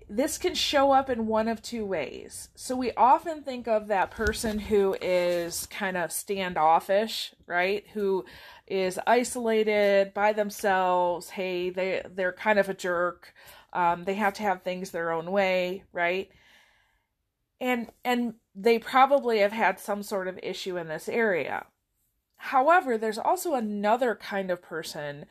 this 0.09 0.37
can 0.37 0.55
show 0.55 0.91
up 0.91 1.09
in 1.09 1.27
one 1.27 1.47
of 1.47 1.61
two 1.61 1.85
ways. 1.85 2.49
So 2.55 2.75
we 2.75 2.91
often 2.93 3.43
think 3.43 3.67
of 3.67 3.87
that 3.87 4.11
person 4.11 4.59
who 4.59 4.95
is 5.01 5.65
kind 5.67 5.97
of 5.97 6.11
standoffish, 6.11 7.33
right? 7.45 7.85
Who 7.93 8.25
is 8.67 8.99
isolated 9.07 10.13
by 10.13 10.33
themselves. 10.33 11.31
Hey, 11.31 11.69
they 11.69 12.03
they're 12.13 12.33
kind 12.33 12.59
of 12.59 12.69
a 12.69 12.73
jerk. 12.73 13.33
Um, 13.73 14.03
they 14.03 14.15
have 14.15 14.33
to 14.35 14.43
have 14.43 14.61
things 14.61 14.91
their 14.91 15.11
own 15.11 15.31
way, 15.31 15.83
right? 15.93 16.29
And 17.59 17.91
and 18.03 18.35
they 18.55 18.79
probably 18.79 19.39
have 19.39 19.51
had 19.51 19.79
some 19.79 20.03
sort 20.03 20.27
of 20.27 20.39
issue 20.43 20.77
in 20.77 20.87
this 20.87 21.07
area. 21.07 21.65
However, 22.37 22.97
there's 22.97 23.17
also 23.17 23.55
another 23.55 24.15
kind 24.15 24.51
of 24.51 24.61
person. 24.61 25.25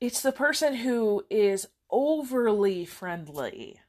It's 0.00 0.20
the 0.20 0.32
person 0.32 0.74
who 0.74 1.24
is 1.30 1.68
overly 1.90 2.84
friendly 2.84 3.80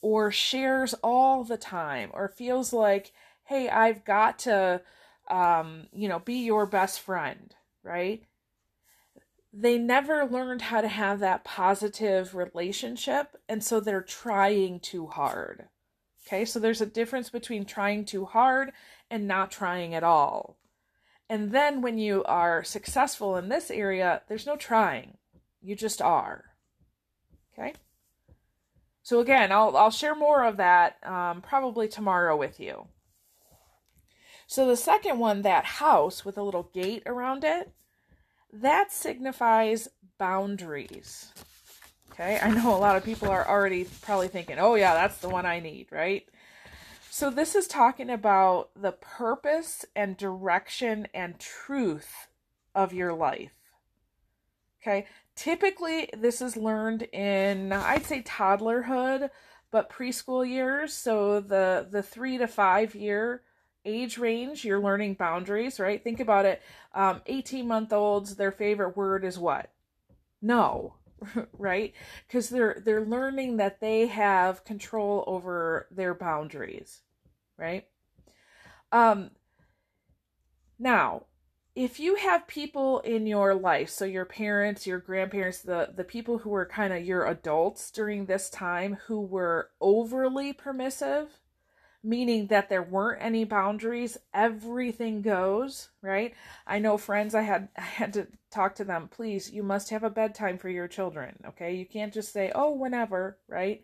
or 0.00 0.30
shares 0.30 0.94
all 1.02 1.44
the 1.44 1.56
time 1.56 2.10
or 2.12 2.28
feels 2.28 2.72
like, 2.72 3.12
hey, 3.44 3.68
I've 3.68 4.04
got 4.04 4.38
to, 4.40 4.82
um, 5.28 5.86
you 5.92 6.08
know, 6.08 6.18
be 6.18 6.44
your 6.44 6.66
best 6.66 7.00
friend, 7.00 7.54
right? 7.82 8.22
They 9.52 9.78
never 9.78 10.26
learned 10.26 10.62
how 10.62 10.80
to 10.80 10.88
have 10.88 11.20
that 11.20 11.44
positive 11.44 12.34
relationship, 12.34 13.36
and 13.48 13.62
so 13.62 13.78
they're 13.78 14.02
trying 14.02 14.80
too 14.80 15.06
hard. 15.06 15.68
Okay, 16.26 16.44
so 16.44 16.58
there's 16.58 16.80
a 16.80 16.86
difference 16.86 17.30
between 17.30 17.64
trying 17.64 18.04
too 18.04 18.24
hard 18.24 18.72
and 19.10 19.28
not 19.28 19.50
trying 19.50 19.94
at 19.94 20.02
all. 20.02 20.58
And 21.28 21.52
then 21.52 21.82
when 21.82 21.98
you 21.98 22.24
are 22.24 22.64
successful 22.64 23.36
in 23.36 23.48
this 23.48 23.70
area, 23.70 24.22
there's 24.28 24.46
no 24.46 24.56
trying. 24.56 25.18
You 25.62 25.76
just 25.76 26.02
are. 26.02 26.53
Okay? 27.56 27.72
So 29.02 29.20
again, 29.20 29.52
I'll 29.52 29.76
I'll 29.76 29.90
share 29.90 30.14
more 30.14 30.44
of 30.44 30.56
that 30.56 30.96
um, 31.06 31.42
probably 31.42 31.88
tomorrow 31.88 32.36
with 32.36 32.58
you. 32.58 32.88
So 34.46 34.66
the 34.66 34.76
second 34.76 35.18
one, 35.18 35.42
that 35.42 35.64
house 35.64 36.24
with 36.24 36.36
a 36.36 36.42
little 36.42 36.70
gate 36.74 37.02
around 37.06 37.44
it, 37.44 37.72
that 38.52 38.92
signifies 38.92 39.88
boundaries. 40.18 41.32
Okay, 42.12 42.38
I 42.42 42.50
know 42.50 42.74
a 42.74 42.78
lot 42.78 42.96
of 42.96 43.04
people 43.04 43.28
are 43.28 43.46
already 43.48 43.84
probably 44.02 44.28
thinking, 44.28 44.58
oh, 44.58 44.76
yeah, 44.76 44.94
that's 44.94 45.18
the 45.18 45.28
one 45.28 45.46
I 45.46 45.60
need, 45.60 45.88
right? 45.90 46.24
So, 47.10 47.30
this 47.30 47.54
is 47.54 47.66
talking 47.66 48.10
about 48.10 48.70
the 48.74 48.92
purpose 48.92 49.84
and 49.94 50.16
direction 50.16 51.08
and 51.12 51.38
truth 51.38 52.28
of 52.74 52.92
your 52.92 53.12
life. 53.12 53.52
Okay, 54.80 55.06
typically 55.36 56.08
this 56.16 56.40
is 56.40 56.56
learned 56.56 57.02
in, 57.12 57.72
I'd 57.72 58.06
say, 58.06 58.22
toddlerhood, 58.22 59.30
but 59.70 59.90
preschool 59.90 60.48
years. 60.48 60.92
So, 60.94 61.40
the, 61.40 61.86
the 61.90 62.02
three 62.02 62.38
to 62.38 62.46
five 62.46 62.94
year 62.94 63.42
age 63.84 64.18
range, 64.18 64.64
you're 64.64 64.80
learning 64.80 65.14
boundaries, 65.14 65.78
right? 65.78 66.02
Think 66.02 66.20
about 66.20 66.46
it. 66.46 66.62
Um, 66.94 67.22
18 67.26 67.66
month 67.66 67.92
olds, 67.92 68.36
their 68.36 68.52
favorite 68.52 68.96
word 68.96 69.24
is 69.24 69.38
what? 69.38 69.70
No, 70.40 70.94
right? 71.58 71.94
Because 72.26 72.48
they're 72.48 72.82
they're 72.84 73.04
learning 73.04 73.56
that 73.58 73.80
they 73.80 74.06
have 74.06 74.64
control 74.64 75.24
over 75.26 75.86
their 75.90 76.14
boundaries, 76.14 77.02
right? 77.56 77.86
Um, 78.92 79.30
now, 80.78 81.24
if 81.74 81.98
you 81.98 82.14
have 82.16 82.46
people 82.46 83.00
in 83.00 83.26
your 83.26 83.54
life, 83.54 83.90
so 83.90 84.04
your 84.04 84.24
parents, 84.24 84.86
your 84.86 84.98
grandparents, 85.00 85.60
the 85.60 85.90
the 85.94 86.04
people 86.04 86.38
who 86.38 86.50
were 86.50 86.66
kind 86.66 86.92
of 86.92 87.04
your 87.04 87.26
adults 87.26 87.90
during 87.90 88.26
this 88.26 88.48
time 88.50 88.98
who 89.06 89.20
were 89.20 89.70
overly 89.80 90.52
permissive, 90.52 91.40
meaning 92.02 92.46
that 92.48 92.68
there 92.68 92.82
weren't 92.82 93.22
any 93.22 93.44
boundaries 93.44 94.18
everything 94.34 95.22
goes 95.22 95.88
right? 96.02 96.34
I 96.66 96.78
know 96.78 96.98
friends 96.98 97.34
i 97.34 97.42
had 97.42 97.68
i 97.78 97.80
had 97.80 98.12
to 98.14 98.28
talk 98.50 98.74
to 98.76 98.84
them 98.84 99.08
please 99.08 99.50
you 99.50 99.62
must 99.62 99.90
have 99.90 100.04
a 100.04 100.10
bedtime 100.10 100.58
for 100.58 100.68
your 100.68 100.86
children 100.88 101.36
okay? 101.48 101.74
You 101.74 101.86
can't 101.86 102.12
just 102.14 102.32
say 102.32 102.52
oh 102.54 102.72
whenever 102.72 103.38
right? 103.48 103.82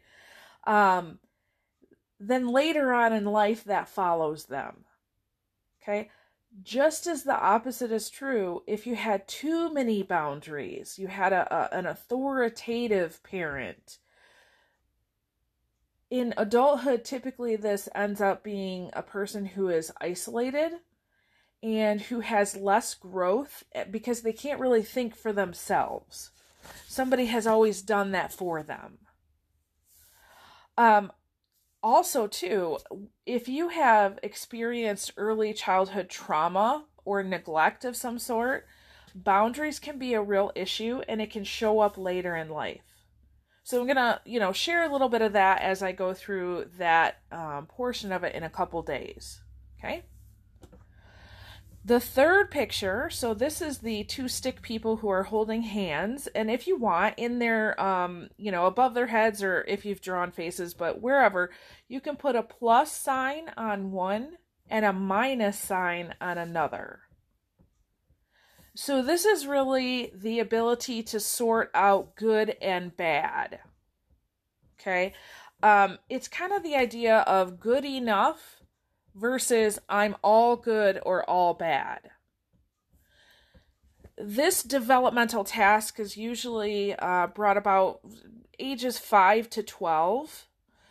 Um 0.66 1.18
then 2.20 2.48
later 2.48 2.92
on 2.92 3.12
in 3.14 3.24
life 3.24 3.64
that 3.64 3.88
follows 3.88 4.44
them 4.46 4.84
okay 5.82 6.10
just 6.62 7.06
as 7.06 7.22
the 7.22 7.38
opposite 7.38 7.92
is 7.92 8.10
true 8.10 8.62
if 8.66 8.86
you 8.86 8.96
had 8.96 9.26
too 9.28 9.72
many 9.72 10.02
boundaries 10.02 10.98
you 10.98 11.06
had 11.06 11.32
a, 11.32 11.54
a 11.54 11.78
an 11.78 11.86
authoritative 11.86 13.22
parent 13.22 13.98
in 16.10 16.34
adulthood, 16.36 17.04
typically 17.04 17.56
this 17.56 17.88
ends 17.94 18.20
up 18.20 18.42
being 18.42 18.90
a 18.92 19.02
person 19.02 19.46
who 19.46 19.68
is 19.68 19.92
isolated 20.00 20.72
and 21.62 22.00
who 22.00 22.20
has 22.20 22.56
less 22.56 22.94
growth 22.94 23.62
eh, 23.72 23.84
because 23.84 24.22
they 24.22 24.32
can't 24.32 24.60
really 24.60 24.82
think 24.82 25.14
for 25.14 25.32
themselves. 25.32 26.30
Somebody 26.88 27.26
has 27.26 27.46
always 27.46 27.80
done 27.80 28.10
that 28.10 28.32
for 28.32 28.62
them. 28.62 28.98
Um, 30.76 31.12
also, 31.82 32.26
too, 32.26 32.78
if 33.26 33.48
you 33.48 33.68
have 33.68 34.18
experienced 34.22 35.12
early 35.16 35.52
childhood 35.52 36.08
trauma 36.08 36.84
or 37.04 37.22
neglect 37.22 37.84
of 37.84 37.96
some 37.96 38.18
sort, 38.18 38.66
boundaries 39.14 39.78
can 39.78 39.98
be 39.98 40.14
a 40.14 40.22
real 40.22 40.52
issue 40.54 41.02
and 41.08 41.20
it 41.20 41.30
can 41.30 41.44
show 41.44 41.80
up 41.80 41.96
later 41.96 42.36
in 42.36 42.48
life. 42.48 42.82
So 43.62 43.80
I'm 43.80 43.86
gonna, 43.86 44.20
you 44.24 44.40
know, 44.40 44.52
share 44.52 44.84
a 44.84 44.92
little 44.92 45.08
bit 45.08 45.22
of 45.22 45.32
that 45.34 45.62
as 45.62 45.82
I 45.82 45.92
go 45.92 46.12
through 46.12 46.70
that 46.78 47.18
um, 47.30 47.66
portion 47.66 48.12
of 48.12 48.24
it 48.24 48.34
in 48.34 48.42
a 48.42 48.50
couple 48.50 48.82
days. 48.82 49.40
Okay. 49.78 50.04
The 51.82 52.00
third 52.00 52.50
picture, 52.50 53.08
so 53.08 53.32
this 53.32 53.62
is 53.62 53.78
the 53.78 54.04
two 54.04 54.28
stick 54.28 54.60
people 54.60 54.96
who 54.96 55.08
are 55.08 55.22
holding 55.22 55.62
hands, 55.62 56.26
and 56.28 56.50
if 56.50 56.66
you 56.66 56.76
want, 56.76 57.14
in 57.16 57.38
their, 57.38 57.80
um, 57.80 58.28
you 58.36 58.52
know, 58.52 58.66
above 58.66 58.92
their 58.92 59.06
heads, 59.06 59.42
or 59.42 59.64
if 59.66 59.86
you've 59.86 60.02
drawn 60.02 60.30
faces, 60.30 60.74
but 60.74 61.00
wherever, 61.00 61.50
you 61.88 62.00
can 62.00 62.16
put 62.16 62.36
a 62.36 62.42
plus 62.42 62.92
sign 62.92 63.50
on 63.56 63.92
one 63.92 64.36
and 64.68 64.84
a 64.84 64.92
minus 64.92 65.58
sign 65.58 66.14
on 66.20 66.36
another. 66.36 67.00
So, 68.76 69.02
this 69.02 69.24
is 69.24 69.46
really 69.46 70.12
the 70.14 70.38
ability 70.38 71.02
to 71.04 71.18
sort 71.18 71.70
out 71.74 72.14
good 72.14 72.56
and 72.60 72.94
bad. 72.94 73.60
Okay. 74.78 75.14
Um, 75.62 75.98
it's 76.08 76.28
kind 76.28 76.52
of 76.52 76.62
the 76.62 76.76
idea 76.76 77.18
of 77.20 77.58
good 77.58 77.84
enough 77.84 78.59
versus 79.14 79.78
I'm 79.88 80.16
all 80.22 80.56
good 80.56 81.00
or 81.04 81.28
all 81.28 81.54
bad. 81.54 82.10
This 84.16 84.62
developmental 84.62 85.44
task 85.44 85.98
is 85.98 86.16
usually 86.16 86.94
uh, 86.94 87.28
brought 87.28 87.56
about 87.56 88.00
ages 88.58 88.98
5 88.98 89.48
to 89.50 89.62
12. 89.62 90.46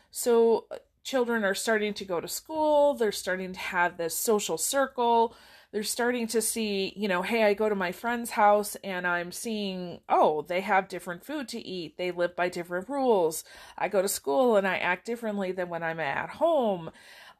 So, 0.10 0.66
children 1.04 1.44
are 1.44 1.54
starting 1.54 1.94
to 1.94 2.06
go 2.06 2.20
to 2.20 2.28
school, 2.28 2.96
they're 2.96 3.12
starting 3.12 3.54
to 3.54 3.60
have 3.60 3.98
this 3.98 4.16
social 4.16 4.58
circle 4.58 5.36
they're 5.72 5.84
starting 5.84 6.26
to 6.28 6.42
see, 6.42 6.94
you 6.96 7.08
know, 7.08 7.22
hey, 7.22 7.44
I 7.44 7.54
go 7.54 7.70
to 7.70 7.76
my 7.76 7.92
friend's 7.92 8.32
house 8.32 8.76
and 8.84 9.06
I'm 9.06 9.32
seeing, 9.32 10.00
oh, 10.10 10.42
they 10.42 10.62
have 10.62 10.88
different 10.88 11.24
food 11.24 11.48
to 11.50 11.60
eat. 11.60 11.96
They 11.98 12.10
live 12.10 12.36
by 12.36 12.50
different 12.50 12.90
rules. 12.90 13.44
I 13.78 13.88
go 13.88 14.02
to 14.02 14.08
school 14.08 14.56
and 14.56 14.68
I 14.68 14.78
act 14.78 15.06
differently 15.06 15.52
than 15.52 15.70
when 15.70 15.84
I'm 15.84 16.00
at 16.00 16.30
home. 16.32 16.90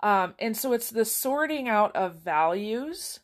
Um, 0.02 0.34
and 0.40 0.56
so 0.56 0.74
it's 0.74 0.90
the 0.90 1.06
sorting 1.06 1.68
out 1.68 1.96
of 1.96 2.16
values 2.16 3.20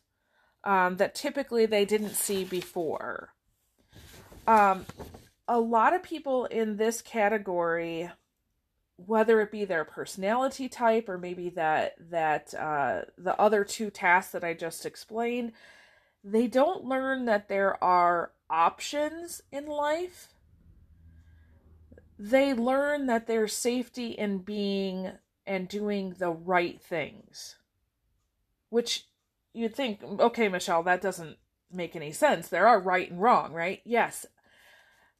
um, 0.64 0.96
that 0.96 1.14
typically 1.14 1.66
they 1.66 1.84
didn't 1.84 2.14
see 2.14 2.44
before. 2.44 3.30
Um, 4.46 4.86
a 5.48 5.58
lot 5.58 5.94
of 5.94 6.02
people 6.02 6.44
in 6.46 6.76
this 6.76 7.00
category 7.02 8.10
whether 8.96 9.40
it 9.40 9.50
be 9.50 9.64
their 9.64 9.84
personality 9.84 10.68
type 10.68 11.08
or 11.08 11.18
maybe 11.18 11.50
that 11.50 11.94
that 12.10 12.54
uh, 12.54 13.02
the 13.18 13.38
other 13.38 13.64
two 13.64 13.90
tasks 13.90 14.32
that 14.32 14.44
I 14.44 14.54
just 14.54 14.86
explained, 14.86 15.52
they 16.24 16.46
don't 16.46 16.84
learn 16.84 17.26
that 17.26 17.48
there 17.48 17.82
are 17.84 18.32
options 18.48 19.42
in 19.52 19.66
life. 19.66 20.28
They 22.18 22.54
learn 22.54 23.06
that 23.06 23.26
there's 23.26 23.52
safety 23.52 24.12
in 24.12 24.38
being 24.38 25.12
and 25.46 25.68
doing 25.68 26.16
the 26.18 26.30
right 26.30 26.80
things. 26.80 27.56
Which 28.68 29.06
you'd 29.52 29.74
think, 29.74 30.02
okay, 30.02 30.48
Michelle, 30.48 30.82
that 30.82 31.00
doesn't 31.00 31.36
make 31.72 31.96
any 31.96 32.12
sense. 32.12 32.48
There 32.48 32.66
are 32.66 32.80
right 32.80 33.10
and 33.10 33.20
wrong, 33.20 33.52
right? 33.52 33.80
Yes. 33.84 34.26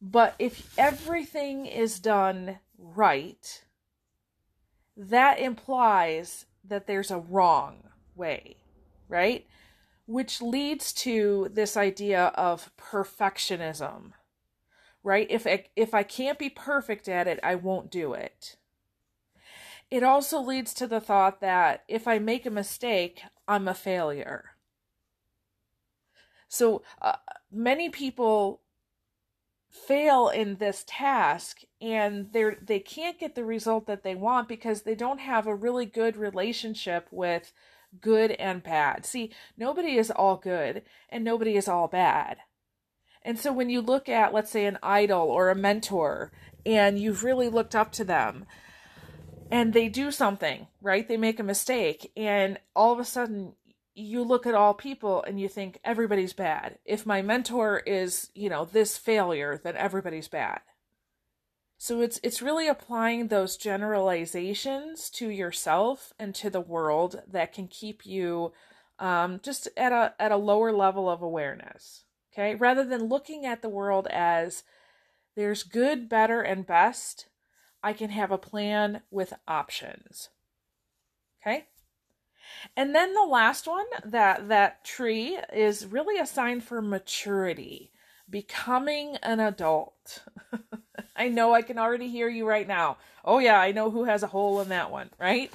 But 0.01 0.35
if 0.39 0.79
everything 0.79 1.67
is 1.67 1.99
done 1.99 2.59
right, 2.79 3.65
that 4.97 5.39
implies 5.39 6.47
that 6.65 6.87
there's 6.87 7.11
a 7.11 7.19
wrong 7.19 7.85
way, 8.15 8.57
right? 9.09 9.47
Which 10.07 10.43
leads 10.43 10.93
to 10.95 11.49
this 11.53 11.77
idea 11.77 12.27
of 12.35 12.71
perfectionism, 12.77 14.13
right? 15.03 15.27
If 15.31 15.47
I, 15.47 15.65
if 15.77 15.95
I 15.95 16.03
can't 16.03 16.39
be 16.39 16.51
perfect 16.51 17.09
at 17.09 17.27
it, 17.27 17.41
I 17.43 17.55
won't 17.55 17.91
do 17.91 18.13
it. 18.13 18.57
It 19.91 20.03
also 20.03 20.41
leads 20.41 20.75
to 20.75 20.87
the 20.87 21.01
thought 21.01 21.41
that 21.41 21.85
if 21.89 22.09
I 22.09 22.19
make 22.19 22.45
a 22.45 22.51
mistake, 22.51 23.23
I'm 23.47 23.69
a 23.69 23.75
failure. 23.75 24.57
So 26.49 26.83
uh, 27.01 27.17
many 27.51 27.89
people 27.89 28.63
fail 29.71 30.29
in 30.29 30.57
this 30.57 30.85
task 30.87 31.61
and 31.81 32.33
they're 32.33 32.57
they 32.63 32.79
can't 32.79 33.19
get 33.19 33.35
the 33.35 33.45
result 33.45 33.87
that 33.87 34.03
they 34.03 34.15
want 34.15 34.49
because 34.49 34.83
they 34.83 34.95
don't 34.95 35.19
have 35.19 35.47
a 35.47 35.55
really 35.55 35.85
good 35.85 36.17
relationship 36.17 37.09
with 37.11 37.53
good 38.01 38.33
and 38.33 38.63
bad. 38.63 39.05
See, 39.05 39.33
nobody 39.57 39.99
is 39.99 40.11
all 40.11 40.37
good 40.37 40.83
and 41.11 41.23
nobody 41.23 41.57
is 41.57 41.69
all 41.69 41.89
bad. 41.89 42.39
And 43.23 43.39
so 43.39 43.53
when 43.53 43.69
you 43.69 43.81
look 43.81 44.09
at 44.09 44.33
let's 44.33 44.51
say 44.51 44.67
an 44.67 44.79
idol 44.83 45.29
or 45.29 45.51
a 45.51 45.55
mentor 45.55 46.33
and 46.65 46.99
you've 46.99 47.23
really 47.23 47.49
looked 47.49 47.75
up 47.75 47.93
to 47.93 48.05
them, 48.05 48.47
and 49.51 49.73
they 49.73 49.89
do 49.89 50.11
something, 50.11 50.67
right? 50.81 51.07
They 51.07 51.17
make 51.17 51.39
a 51.41 51.45
mistake, 51.45 52.13
and 52.17 52.59
all 52.75 52.93
of 52.93 52.99
a 52.99 53.05
sudden 53.05 53.55
you 53.97 54.23
look 54.23 54.47
at 54.47 54.55
all 54.55 54.75
people 54.75 55.23
and 55.23 55.41
you 55.41 55.49
think 55.49 55.81
everybody's 55.83 56.35
bad. 56.35 56.79
If 56.85 57.07
my 57.07 57.23
mentor 57.23 57.79
is, 57.79 58.31
you 58.35 58.51
know, 58.51 58.67
this 58.67 58.99
failure, 58.99 59.59
then 59.63 59.75
everybody's 59.75 60.29
bad. 60.29 60.61
So 61.79 62.01
it's 62.01 62.21
it's 62.23 62.43
really 62.43 62.69
applying 62.69 63.29
those 63.29 63.57
generalizations 63.57 65.11
to 65.11 65.29
yourself 65.29 66.13
and 66.19 66.35
to 66.37 66.51
the 66.51 66.61
world 66.61 67.23
that 67.27 67.53
can 67.53 67.69
keep 67.69 68.07
you 68.07 68.53
um, 68.99 69.41
just 69.43 69.69
at 69.77 69.93
a 69.93 70.15
at 70.19 70.33
a 70.33 70.37
lower 70.37 70.73
level 70.73 71.09
of 71.09 71.23
awareness. 71.23 72.05
Okay, 72.33 72.55
rather 72.55 72.85
than 72.85 73.09
looking 73.09 73.47
at 73.47 73.63
the 73.63 73.69
world 73.69 74.07
as 74.09 74.63
there's 75.37 75.63
good, 75.63 76.09
better, 76.09 76.41
and 76.41 76.67
best, 76.67 77.29
I 77.83 77.93
can 77.93 78.11
have 78.11 78.31
a 78.31 78.39
plan 78.39 79.03
with 79.11 79.33
options. 79.47 80.31
Okay. 81.43 81.67
And 82.77 82.95
then 82.95 83.15
the 83.15 83.25
last 83.25 83.67
one, 83.67 83.87
that 84.05 84.49
that 84.49 84.85
tree 84.85 85.39
is 85.53 85.87
really 85.87 86.19
a 86.21 86.27
sign 86.27 86.61
for 86.61 86.81
maturity, 86.81 87.93
becoming 88.29 89.17
an 89.23 89.41
adult. 89.41 90.25
I 91.17 91.29
know 91.29 91.55
I 91.55 91.63
can 91.63 91.79
already 91.79 92.09
hear 92.09 92.29
you 92.29 92.47
right 92.47 92.67
now. 92.67 92.99
Oh 93.25 93.39
yeah, 93.39 93.61
I 93.61 93.73
know 93.73 93.91
who 93.91 94.05
has 94.05 94.23
a 94.23 94.29
hole 94.29 94.61
in 94.61 94.69
that 94.69 94.91
one, 94.91 95.11
right? 95.19 95.51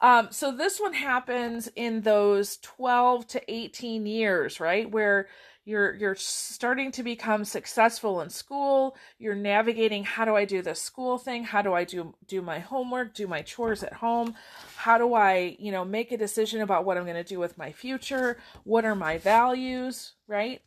Um, 0.00 0.28
so 0.32 0.50
this 0.50 0.80
one 0.80 0.94
happens 0.94 1.68
in 1.76 2.00
those 2.00 2.56
12 2.58 3.26
to 3.28 3.52
18 3.52 4.04
years, 4.04 4.58
right? 4.58 4.90
Where 4.90 5.28
you're 5.64 5.94
you're 5.94 6.16
starting 6.16 6.90
to 6.92 7.02
become 7.02 7.44
successful 7.44 8.20
in 8.20 8.30
school. 8.30 8.96
You're 9.18 9.36
navigating 9.36 10.04
how 10.04 10.24
do 10.24 10.34
i 10.34 10.44
do 10.44 10.60
this 10.60 10.80
school 10.80 11.18
thing? 11.18 11.44
How 11.44 11.62
do 11.62 11.72
i 11.72 11.84
do 11.84 12.14
do 12.26 12.42
my 12.42 12.58
homework 12.58 13.14
do 13.14 13.28
my 13.28 13.42
chores 13.42 13.82
at 13.82 13.92
home? 13.94 14.34
How 14.76 14.98
do 14.98 15.14
i 15.14 15.56
you 15.58 15.70
know 15.70 15.84
make 15.84 16.10
a 16.10 16.16
decision 16.16 16.62
about 16.62 16.84
what 16.84 16.96
i'm 16.96 17.04
going 17.04 17.14
to 17.16 17.24
do 17.24 17.38
with 17.38 17.58
my 17.58 17.70
future? 17.70 18.38
What 18.64 18.84
are 18.84 18.96
my 18.96 19.18
values 19.18 20.14
right? 20.26 20.62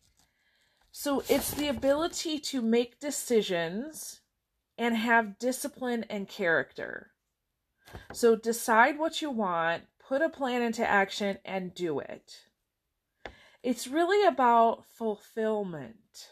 So 0.92 1.24
it's 1.28 1.52
the 1.52 1.68
ability 1.68 2.40
to 2.40 2.62
make 2.62 3.02
decisions 3.02 4.22
and 4.78 4.96
have 4.96 5.38
discipline 5.38 6.06
and 6.10 6.28
character. 6.28 7.12
So 8.14 8.38
decide 8.38 8.98
what 8.98 9.22
you 9.22 9.30
want 9.30 9.84
put 10.08 10.22
a 10.22 10.30
plan 10.30 10.62
into 10.62 10.88
action 10.88 11.38
and 11.44 11.74
do 11.74 12.00
it 12.00 12.46
it's 13.65 13.88
really 13.88 14.27
about 14.27 14.86
fulfillment. 14.86 16.29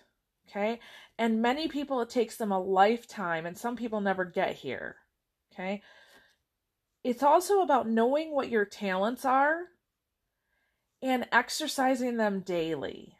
Okay. 0.47 0.79
And 1.17 1.41
many 1.41 1.67
people, 1.67 1.99
it 2.01 2.09
takes 2.09 2.37
them 2.37 2.51
a 2.51 2.59
lifetime, 2.59 3.47
and 3.47 3.57
some 3.57 3.75
people 3.75 4.01
never 4.01 4.23
get 4.23 4.57
here. 4.57 4.97
Okay. 5.51 5.81
It's 7.03 7.23
also 7.23 7.61
about 7.61 7.89
knowing 7.89 8.33
what 8.33 8.49
your 8.49 8.65
talents 8.65 9.25
are 9.25 9.61
and 11.01 11.27
exercising 11.31 12.17
them 12.17 12.41
daily. 12.41 13.17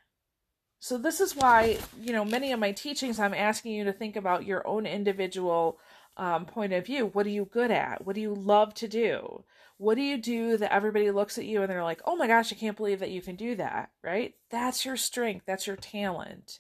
So, 0.80 0.98
this 0.98 1.20
is 1.20 1.36
why, 1.36 1.80
you 2.00 2.14
know, 2.14 2.24
many 2.24 2.52
of 2.52 2.60
my 2.60 2.72
teachings, 2.72 3.20
I'm 3.20 3.34
asking 3.34 3.72
you 3.72 3.84
to 3.86 3.94
think 3.94 4.16
about 4.16 4.46
your 4.46 4.66
own 4.68 4.86
individual 4.86 5.80
um, 6.18 6.46
point 6.46 6.74
of 6.74 6.86
view. 6.86 7.08
What 7.08 7.26
are 7.26 7.32
you 7.32 7.46
good 7.46 7.72
at? 7.72 8.06
What 8.06 8.16
do 8.16 8.22
you 8.22 8.34
love 8.34 8.74
to 8.76 8.88
do? 8.88 9.44
What 9.78 9.96
do 9.96 10.02
you 10.02 10.18
do 10.18 10.58
that 10.58 10.74
everybody 10.74 11.12
looks 11.12 11.38
at 11.38 11.46
you 11.46 11.62
and 11.62 11.70
they're 11.70 11.84
like, 11.84 12.02
oh 12.06 12.16
my 12.16 12.28
gosh, 12.28 12.54
I 12.54 12.56
can't 12.56 12.78
believe 12.78 13.00
that 13.00 13.12
you 13.12 13.22
can 13.22 13.36
do 13.36 13.56
that, 13.56 13.92
right? 14.04 14.34
That's 14.50 14.86
your 14.86 14.98
strength, 14.98 15.46
that's 15.46 15.68
your 15.68 15.76
talent. 15.76 16.60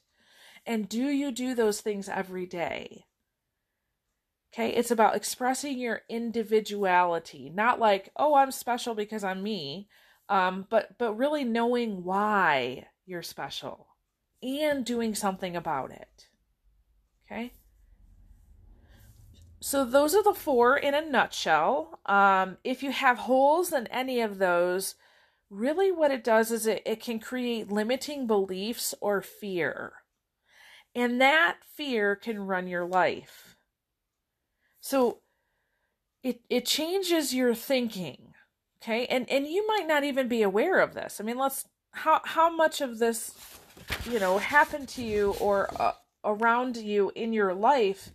And 0.65 0.89
do 0.89 1.03
you 1.03 1.31
do 1.31 1.55
those 1.55 1.81
things 1.81 2.09
every 2.09 2.45
day? 2.45 3.05
Okay, 4.53 4.69
it's 4.69 4.91
about 4.91 5.15
expressing 5.15 5.79
your 5.79 6.01
individuality, 6.09 7.51
not 7.53 7.79
like, 7.79 8.11
oh, 8.15 8.35
I'm 8.35 8.51
special 8.51 8.93
because 8.93 9.23
I'm 9.23 9.41
me, 9.41 9.87
um, 10.29 10.67
but 10.69 10.97
but 10.99 11.17
really 11.17 11.43
knowing 11.43 12.03
why 12.03 12.87
you're 13.05 13.23
special 13.23 13.87
and 14.43 14.85
doing 14.85 15.15
something 15.15 15.55
about 15.55 15.91
it. 15.91 16.27
Okay. 17.25 17.51
So 19.65 19.85
those 19.85 20.13
are 20.13 20.21
the 20.21 20.33
four 20.33 20.75
in 20.75 20.93
a 20.93 20.99
nutshell. 20.99 21.97
Um, 22.05 22.57
if 22.65 22.83
you 22.83 22.91
have 22.91 23.19
holes 23.19 23.71
in 23.71 23.87
any 23.87 24.19
of 24.19 24.37
those, 24.37 24.95
really 25.49 25.89
what 25.89 26.11
it 26.11 26.21
does 26.21 26.51
is 26.51 26.67
it, 26.67 26.81
it 26.85 27.01
can 27.01 27.17
create 27.17 27.71
limiting 27.71 28.27
beliefs 28.27 28.93
or 28.99 29.21
fear. 29.21 29.93
And 30.93 31.21
that 31.21 31.59
fear 31.77 32.13
can 32.13 32.39
run 32.39 32.67
your 32.67 32.83
life. 32.83 33.55
So 34.81 35.19
it 36.23 36.41
it 36.49 36.65
changes 36.65 37.33
your 37.33 37.55
thinking. 37.55 38.33
Okay? 38.81 39.05
And 39.05 39.29
and 39.29 39.47
you 39.47 39.65
might 39.65 39.87
not 39.87 40.03
even 40.03 40.27
be 40.27 40.41
aware 40.41 40.81
of 40.81 40.93
this. 40.93 41.21
I 41.21 41.23
mean, 41.23 41.37
let's 41.37 41.63
how 41.91 42.19
how 42.25 42.53
much 42.53 42.81
of 42.81 42.99
this 42.99 43.33
you 44.11 44.19
know 44.19 44.39
happened 44.39 44.89
to 44.89 45.03
you 45.03 45.35
or 45.39 45.69
uh, 45.81 45.93
around 46.25 46.75
you 46.75 47.13
in 47.15 47.31
your 47.31 47.53
life 47.53 48.11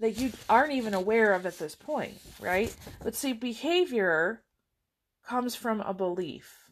that 0.00 0.18
you 0.18 0.32
aren't 0.48 0.72
even 0.72 0.94
aware 0.94 1.32
of 1.34 1.46
at 1.46 1.58
this 1.58 1.74
point, 1.74 2.14
right? 2.40 2.74
But 3.02 3.14
see, 3.14 3.32
behavior 3.32 4.42
comes 5.26 5.54
from 5.54 5.80
a 5.80 5.94
belief. 5.94 6.70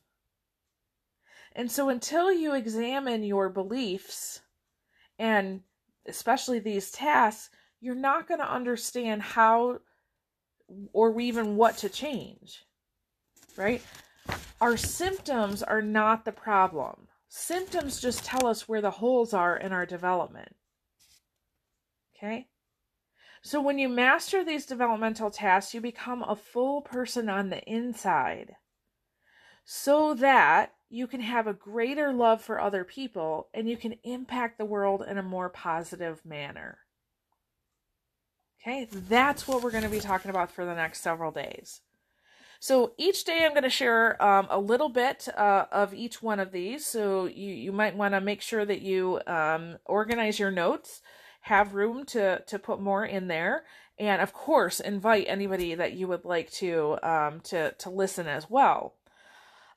And 1.54 1.70
so 1.70 1.88
until 1.88 2.32
you 2.32 2.54
examine 2.54 3.22
your 3.22 3.48
beliefs 3.48 4.40
and 5.18 5.60
especially 6.06 6.58
these 6.58 6.90
tasks, 6.90 7.50
you're 7.80 7.94
not 7.94 8.26
going 8.26 8.40
to 8.40 8.50
understand 8.50 9.22
how 9.22 9.80
or 10.92 11.20
even 11.20 11.56
what 11.56 11.76
to 11.78 11.88
change, 11.88 12.64
right? 13.56 13.82
Our 14.60 14.76
symptoms 14.76 15.62
are 15.62 15.82
not 15.82 16.24
the 16.24 16.32
problem. 16.32 17.08
Symptoms 17.28 18.00
just 18.00 18.24
tell 18.24 18.46
us 18.46 18.68
where 18.68 18.80
the 18.80 18.90
holes 18.90 19.34
are 19.34 19.56
in 19.56 19.72
our 19.72 19.86
development. 19.86 20.54
Okay? 22.16 22.46
So 23.42 23.60
when 23.60 23.78
you 23.78 23.88
master 23.88 24.44
these 24.44 24.66
developmental 24.66 25.30
tasks, 25.30 25.74
you 25.74 25.80
become 25.80 26.22
a 26.22 26.36
full 26.36 26.80
person 26.80 27.28
on 27.28 27.50
the 27.50 27.62
inside 27.64 28.54
so 29.64 30.14
that 30.14 30.74
you 30.88 31.08
can 31.08 31.20
have 31.20 31.48
a 31.48 31.52
greater 31.52 32.12
love 32.12 32.40
for 32.40 32.60
other 32.60 32.84
people 32.84 33.48
and 33.52 33.68
you 33.68 33.76
can 33.76 33.96
impact 34.04 34.58
the 34.58 34.64
world 34.64 35.02
in 35.06 35.18
a 35.18 35.22
more 35.22 35.48
positive 35.48 36.24
manner. 36.24 36.78
Okay, 38.60 38.86
that's 38.90 39.48
what 39.48 39.60
we're 39.60 39.72
going 39.72 39.82
to 39.82 39.88
be 39.88 39.98
talking 39.98 40.30
about 40.30 40.52
for 40.52 40.64
the 40.64 40.74
next 40.74 41.00
several 41.00 41.32
days. 41.32 41.80
So 42.60 42.92
each 42.96 43.24
day 43.24 43.44
I'm 43.44 43.50
going 43.50 43.64
to 43.64 43.70
share 43.70 44.22
um, 44.22 44.46
a 44.48 44.60
little 44.60 44.88
bit 44.88 45.26
uh, 45.36 45.64
of 45.72 45.92
each 45.92 46.22
one 46.22 46.38
of 46.38 46.52
these. 46.52 46.86
So 46.86 47.26
you, 47.26 47.52
you 47.52 47.72
might 47.72 47.96
want 47.96 48.14
to 48.14 48.20
make 48.20 48.40
sure 48.40 48.64
that 48.64 48.82
you 48.82 49.20
um, 49.26 49.78
organize 49.84 50.38
your 50.38 50.52
notes 50.52 51.02
have 51.42 51.74
room 51.74 52.04
to 52.06 52.40
to 52.46 52.58
put 52.58 52.80
more 52.80 53.04
in 53.04 53.28
there. 53.28 53.64
And 53.98 54.22
of 54.22 54.32
course 54.32 54.80
invite 54.80 55.26
anybody 55.28 55.74
that 55.74 55.92
you 55.92 56.08
would 56.08 56.24
like 56.24 56.50
to 56.52 56.98
um, 57.02 57.40
to 57.44 57.72
to 57.72 57.90
listen 57.90 58.26
as 58.26 58.48
well. 58.48 58.94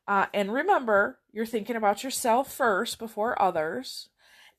Uh, 0.08 0.28
and 0.34 0.54
remember 0.54 1.20
you're 1.32 1.46
thinking 1.46 1.76
about 1.76 2.04
yourself 2.04 2.52
first 2.52 3.00
before 3.00 3.42
others. 3.42 4.10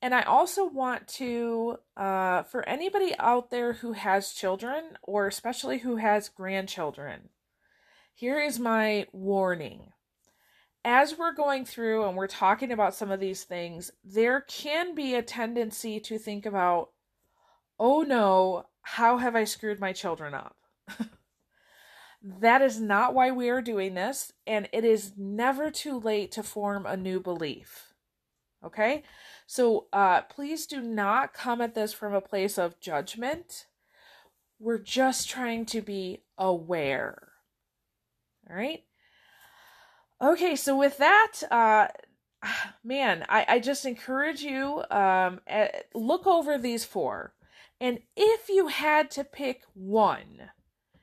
And 0.03 0.15
i 0.15 0.23
also 0.23 0.67
want 0.67 1.09
to 1.09 1.79
uh, 1.97 2.43
for 2.45 2.69
anybody 2.69 3.15
out 3.19 3.51
there 3.51 3.75
who 3.75 3.93
has 3.93 4.33
children 4.33 4.99
or 5.03 5.27
especially 5.27 5.79
who 5.79 5.97
has 5.97 6.29
grandchildren 6.29 7.31
here 8.17 8.41
is 8.41 8.59
my 8.59 9.07
warning. 9.13 9.93
As 10.83 11.19
we're 11.19 11.35
going 11.35 11.67
through 11.67 12.07
and 12.09 12.17
we're 12.17 12.27
talking 12.27 12.73
about 12.73 12.95
some 12.95 13.11
of 13.11 13.21
these 13.21 13.45
things, 13.45 13.91
there 14.03 14.41
can 14.41 14.95
be 14.95 15.15
a 15.15 15.21
tendency 15.21 16.01
to 16.01 16.19
think 16.19 16.47
about 16.47 16.93
oh 17.79 18.03
no, 18.03 18.67
how 18.83 19.19
have 19.19 19.37
I 19.37 19.45
screwed 19.45 19.81
my 19.81 19.93
children 19.93 20.35
up? 20.35 20.57
that 22.23 22.63
is 22.63 22.81
not 22.81 23.15
why 23.15 23.31
we 23.31 23.49
are 23.49 23.63
doing 23.63 23.95
this, 23.95 24.33
and 24.47 24.69
it 24.73 24.85
is 24.85 25.13
never 25.17 25.71
too 25.71 25.99
late 25.99 26.33
to 26.33 26.43
form 26.43 26.87
a 26.87 26.97
new 26.97 27.21
belief. 27.21 27.93
Okay? 28.65 29.03
So 29.47 29.87
uh, 29.93 30.23
please 30.23 30.67
do 30.67 30.81
not 30.81 31.35
come 31.35 31.61
at 31.61 31.75
this 31.75 31.93
from 31.93 32.15
a 32.15 32.21
place 32.21 32.59
of 32.59 32.81
judgment. 32.81 33.67
We're 34.59 34.79
just 34.79 35.29
trying 35.29 35.67
to 35.67 35.81
be 35.81 36.23
aware. 36.39 37.29
All 38.49 38.57
right? 38.57 38.85
Okay, 40.21 40.57
so 40.57 40.77
with 40.77 40.97
that, 40.99 41.33
uh, 41.51 41.89
man, 42.85 43.25
I, 43.29 43.47
I 43.49 43.59
just 43.59 43.85
encourage 43.85 44.41
you 44.41 44.83
um, 44.91 45.41
look 45.95 46.27
over 46.27 46.59
these 46.59 46.85
four. 46.85 47.35
And 47.81 48.01
if 48.17 48.49
you 48.49 48.69
had 48.69 49.11
to 49.13 49.25
pick 49.25 49.63
one 49.75 50.51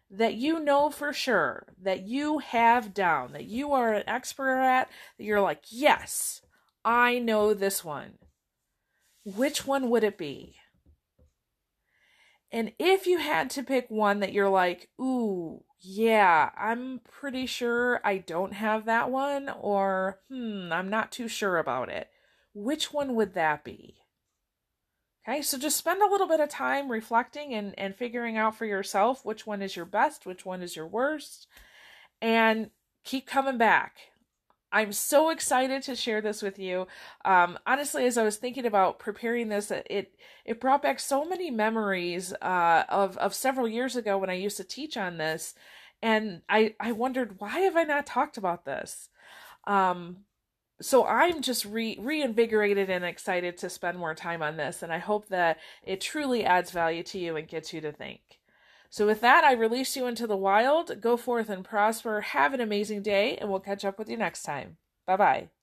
that 0.09 0.35
you 0.35 0.59
know 0.59 0.89
for 0.89 1.13
sure, 1.13 1.73
that 1.81 2.07
you 2.07 2.39
have 2.39 2.93
down, 2.93 3.33
that 3.33 3.45
you 3.45 3.71
are 3.73 3.93
an 3.93 4.03
expert 4.07 4.59
at, 4.59 4.89
that 5.17 5.23
you're 5.23 5.41
like, 5.41 5.63
yes, 5.69 6.41
I 6.85 7.19
know 7.19 7.53
this 7.53 7.83
one, 7.83 8.13
which 9.25 9.65
one 9.65 9.89
would 9.89 10.03
it 10.03 10.17
be? 10.17 10.55
And 12.51 12.73
if 12.77 13.07
you 13.07 13.17
had 13.17 13.49
to 13.51 13.63
pick 13.63 13.89
one 13.89 14.19
that 14.19 14.33
you're 14.33 14.49
like, 14.49 14.89
ooh, 15.01 15.63
yeah, 15.79 16.51
I'm 16.55 17.01
pretty 17.09 17.47
sure 17.47 17.99
I 18.03 18.19
don't 18.19 18.53
have 18.53 18.85
that 18.85 19.09
one, 19.09 19.49
or 19.49 20.19
hmm, 20.29 20.71
I'm 20.71 20.89
not 20.89 21.11
too 21.11 21.27
sure 21.27 21.57
about 21.57 21.89
it, 21.89 22.09
which 22.53 22.93
one 22.93 23.15
would 23.15 23.33
that 23.33 23.63
be? 23.63 24.02
Okay, 25.27 25.41
so 25.41 25.57
just 25.57 25.77
spend 25.77 26.01
a 26.01 26.09
little 26.09 26.27
bit 26.27 26.41
of 26.41 26.49
time 26.49 26.91
reflecting 26.91 27.53
and, 27.53 27.73
and 27.77 27.95
figuring 27.95 28.35
out 28.35 28.57
for 28.57 28.65
yourself 28.65 29.23
which 29.23 29.47
one 29.47 29.61
is 29.61 29.75
your 29.75 29.85
best, 29.85 30.25
which 30.25 30.45
one 30.45 30.61
is 30.61 30.75
your 30.75 30.87
worst, 30.87 31.47
and 32.21 32.71
keep 33.05 33.25
coming 33.25 33.57
back. 33.57 33.95
I'm 34.71 34.91
so 34.91 35.29
excited 35.29 35.83
to 35.83 35.95
share 35.95 36.19
this 36.19 36.41
with 36.41 36.59
you. 36.59 36.87
Um, 37.23 37.59
honestly, 37.65 38.05
as 38.05 38.17
I 38.17 38.23
was 38.23 38.37
thinking 38.37 38.65
about 38.65 38.99
preparing 38.99 39.47
this, 39.49 39.71
it 39.71 40.15
it 40.45 40.59
brought 40.59 40.81
back 40.81 40.99
so 40.99 41.23
many 41.23 41.51
memories 41.51 42.33
uh, 42.41 42.83
of 42.89 43.15
of 43.17 43.33
several 43.35 43.67
years 43.67 43.95
ago 43.95 44.17
when 44.17 44.31
I 44.31 44.33
used 44.33 44.57
to 44.57 44.63
teach 44.63 44.97
on 44.97 45.17
this, 45.17 45.53
and 46.01 46.41
I 46.49 46.75
I 46.79 46.91
wondered 46.91 47.39
why 47.39 47.59
have 47.59 47.77
I 47.77 47.83
not 47.83 48.07
talked 48.07 48.37
about 48.37 48.65
this. 48.65 49.09
Um, 49.65 50.25
so 50.83 51.05
I'm 51.05 51.41
just 51.41 51.65
re 51.65 51.97
reinvigorated 51.99 52.89
and 52.89 53.05
excited 53.05 53.57
to 53.57 53.69
spend 53.69 53.97
more 53.97 54.13
time 54.13 54.41
on 54.43 54.57
this, 54.57 54.83
and 54.83 54.91
I 54.93 54.99
hope 54.99 55.29
that 55.29 55.59
it 55.83 56.01
truly 56.01 56.43
adds 56.43 56.71
value 56.71 57.03
to 57.03 57.19
you 57.19 57.35
and 57.35 57.47
gets 57.47 57.73
you 57.73 57.81
to 57.81 57.91
think. 57.91 58.21
So, 58.89 59.07
with 59.07 59.21
that, 59.21 59.43
I 59.43 59.53
release 59.53 59.95
you 59.95 60.05
into 60.05 60.27
the 60.27 60.37
wild. 60.37 61.01
Go 61.01 61.17
forth 61.17 61.49
and 61.49 61.65
prosper. 61.65 62.21
Have 62.21 62.53
an 62.53 62.61
amazing 62.61 63.01
day, 63.01 63.37
and 63.37 63.49
we'll 63.49 63.59
catch 63.59 63.83
up 63.85 63.97
with 63.97 64.09
you 64.09 64.17
next 64.17 64.43
time. 64.43 64.77
Bye 65.07 65.17
bye. 65.17 65.62